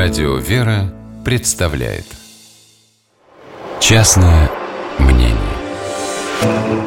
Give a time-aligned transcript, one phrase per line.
[0.00, 2.04] Радио «Вера» представляет
[3.80, 4.48] Частное
[5.00, 5.34] мнение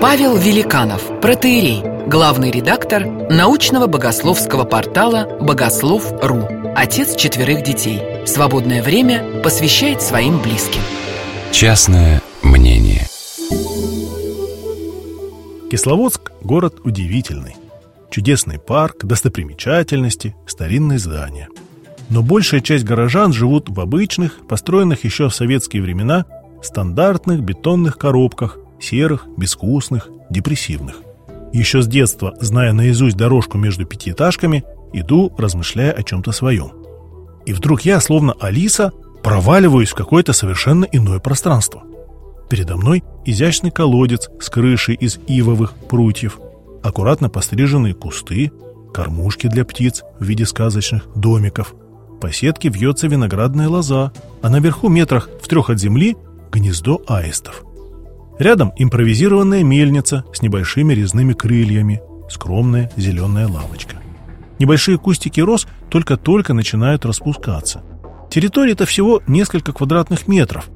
[0.00, 6.46] Павел Великанов, протеерей, главный редактор научного богословского портала «Богослов.ру»,
[6.76, 8.24] отец четверых детей.
[8.24, 10.82] Свободное время посвящает своим близким.
[11.50, 13.08] Частное мнение
[15.72, 17.56] Кисловодск– город удивительный.
[18.12, 21.48] Чудесный парк, достопримечательности, старинные здания–
[22.12, 26.26] но большая часть горожан живут в обычных, построенных еще в советские времена,
[26.62, 30.96] стандартных бетонных коробках, серых, безвкусных, депрессивных.
[31.54, 34.62] Еще с детства, зная наизусть дорожку между пятиэтажками,
[34.92, 36.72] иду, размышляя о чем-то своем.
[37.46, 38.92] И вдруг я, словно Алиса,
[39.22, 41.82] проваливаюсь в какое-то совершенно иное пространство.
[42.50, 46.38] Передо мной изящный колодец с крышей из ивовых прутьев,
[46.82, 48.52] аккуратно постриженные кусты,
[48.92, 51.74] кормушки для птиц в виде сказочных домиков,
[52.22, 56.16] по сетке вьется виноградная лоза, а наверху метрах в трех от земли
[56.52, 57.64] гнездо аистов.
[58.38, 63.96] Рядом импровизированная мельница с небольшими резными крыльями, скромная зеленая лавочка.
[64.60, 67.82] Небольшие кустики роз только-только начинают распускаться.
[68.30, 70.70] Территория-то всего несколько квадратных метров,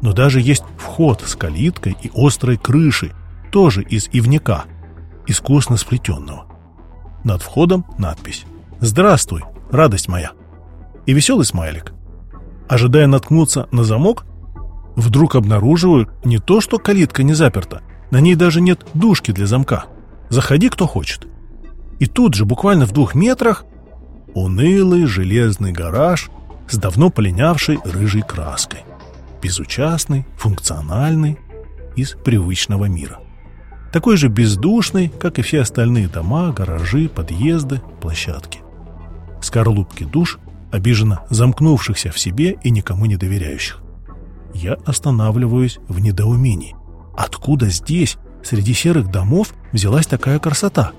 [0.00, 3.12] но даже есть вход с калиткой и острой крышей,
[3.52, 4.64] тоже из ивника,
[5.26, 6.46] искусно сплетенного.
[7.22, 8.46] Над входом надпись
[8.80, 10.32] «Здравствуй, радость моя!»
[11.06, 11.92] И веселый смайлик.
[12.68, 14.26] Ожидая наткнуться на замок,
[14.96, 19.86] вдруг обнаруживаю не то, что калитка не заперта, на ней даже нет дужки для замка.
[20.28, 21.26] Заходи, кто хочет.
[21.98, 23.64] И тут же, буквально в двух метрах,
[24.34, 26.30] унылый железный гараж
[26.68, 28.80] с давно полинявшей рыжей краской.
[29.40, 31.38] Безучастный, функциональный,
[31.94, 33.20] из привычного мира.
[33.92, 38.60] Такой же бездушный, как и все остальные дома, гаражи, подъезды, площадки.
[39.40, 40.38] Скорлупки душ
[40.70, 43.80] обиженно замкнувшихся в себе и никому не доверяющих.
[44.54, 46.74] Я останавливаюсь в недоумении.
[47.16, 50.92] Откуда здесь, среди серых домов, взялась такая красота?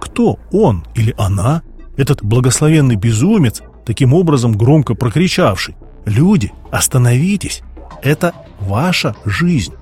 [0.00, 1.62] Кто он или она,
[1.96, 7.62] этот благословенный безумец, таким образом громко прокричавший «Люди, остановитесь!
[8.02, 9.74] Это ваша жизнь!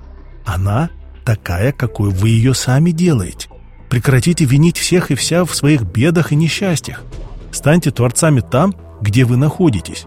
[0.45, 0.89] Она
[1.23, 3.49] такая, какой вы ее сами делаете!
[3.89, 7.03] Прекратите винить всех и вся в своих бедах и несчастьях!
[7.51, 10.05] Станьте творцами там, где вы находитесь.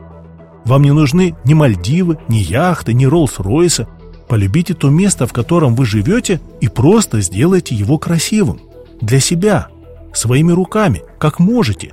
[0.65, 3.87] Вам не нужны ни Мальдивы, ни яхты, ни Роллс-Ройсы.
[4.28, 8.60] Полюбите то место, в котором вы живете, и просто сделайте его красивым.
[9.00, 9.69] Для себя,
[10.12, 11.93] своими руками, как можете.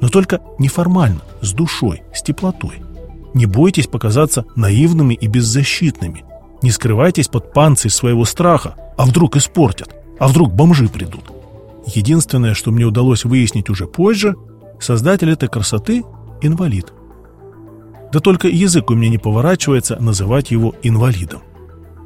[0.00, 2.82] Но только неформально, с душой, с теплотой.
[3.34, 6.24] Не бойтесь показаться наивными и беззащитными.
[6.62, 11.30] Не скрывайтесь под панцирь своего страха, а вдруг испортят, а вдруг бомжи придут.
[11.86, 14.36] Единственное, что мне удалось выяснить уже позже,
[14.80, 16.04] создатель этой красоты
[16.46, 16.92] инвалид.
[18.12, 21.42] Да только язык у меня не поворачивается называть его инвалидом.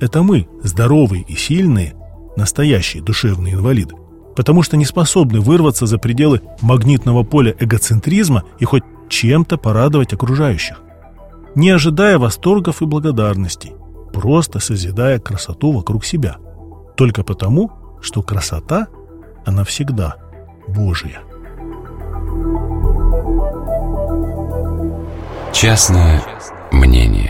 [0.00, 1.94] Это мы, здоровые и сильные,
[2.36, 3.94] настоящие душевные инвалиды,
[4.36, 10.80] потому что не способны вырваться за пределы магнитного поля эгоцентризма и хоть чем-то порадовать окружающих.
[11.54, 13.72] Не ожидая восторгов и благодарностей,
[14.12, 16.36] просто созидая красоту вокруг себя.
[16.96, 18.88] Только потому, что красота,
[19.44, 20.16] она всегда
[20.68, 21.20] Божья.
[25.60, 26.22] Частное
[26.70, 27.27] мнение